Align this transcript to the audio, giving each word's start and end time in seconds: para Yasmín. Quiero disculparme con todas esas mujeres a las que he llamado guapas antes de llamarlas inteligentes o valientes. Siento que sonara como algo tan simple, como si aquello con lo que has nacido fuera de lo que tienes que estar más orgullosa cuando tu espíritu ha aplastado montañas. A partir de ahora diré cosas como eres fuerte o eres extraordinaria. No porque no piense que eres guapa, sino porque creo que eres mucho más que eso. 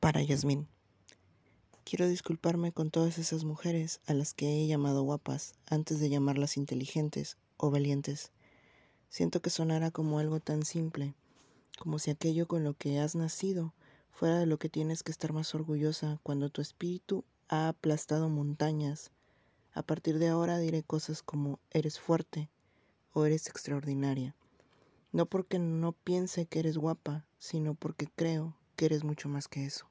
para 0.00 0.22
Yasmín. 0.22 0.68
Quiero 1.84 2.08
disculparme 2.08 2.72
con 2.72 2.90
todas 2.90 3.18
esas 3.18 3.44
mujeres 3.44 4.00
a 4.06 4.14
las 4.14 4.34
que 4.34 4.46
he 4.46 4.66
llamado 4.66 5.02
guapas 5.02 5.54
antes 5.66 6.00
de 6.00 6.08
llamarlas 6.08 6.56
inteligentes 6.56 7.36
o 7.56 7.70
valientes. 7.70 8.30
Siento 9.08 9.40
que 9.40 9.50
sonara 9.50 9.90
como 9.90 10.18
algo 10.18 10.38
tan 10.38 10.64
simple, 10.64 11.14
como 11.78 11.98
si 11.98 12.10
aquello 12.10 12.46
con 12.46 12.62
lo 12.62 12.74
que 12.74 13.00
has 13.00 13.16
nacido 13.16 13.74
fuera 14.12 14.38
de 14.38 14.46
lo 14.46 14.58
que 14.58 14.68
tienes 14.68 15.02
que 15.02 15.10
estar 15.10 15.32
más 15.32 15.54
orgullosa 15.54 16.20
cuando 16.22 16.50
tu 16.50 16.60
espíritu 16.60 17.24
ha 17.48 17.68
aplastado 17.68 18.28
montañas. 18.28 19.10
A 19.72 19.82
partir 19.82 20.18
de 20.18 20.28
ahora 20.28 20.58
diré 20.58 20.82
cosas 20.82 21.22
como 21.22 21.58
eres 21.70 21.98
fuerte 21.98 22.50
o 23.12 23.24
eres 23.24 23.48
extraordinaria. 23.48 24.34
No 25.10 25.26
porque 25.26 25.58
no 25.58 25.92
piense 25.92 26.46
que 26.46 26.58
eres 26.60 26.76
guapa, 26.76 27.24
sino 27.38 27.74
porque 27.74 28.08
creo 28.14 28.57
que 28.78 28.86
eres 28.86 29.04
mucho 29.04 29.28
más 29.28 29.48
que 29.48 29.66
eso. 29.66 29.90